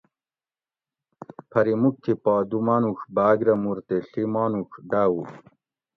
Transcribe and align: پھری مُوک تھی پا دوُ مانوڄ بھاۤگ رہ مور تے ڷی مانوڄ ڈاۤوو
پھری 1.49 1.73
مُوک 1.81 1.95
تھی 2.03 2.13
پا 2.23 2.33
دوُ 2.49 2.59
مانوڄ 2.65 2.97
بھاۤگ 3.15 3.39
رہ 3.45 3.53
مور 3.63 3.77
تے 3.87 3.97
ڷی 4.09 4.23
مانوڄ 4.33 4.69
ڈاۤوو 4.89 5.23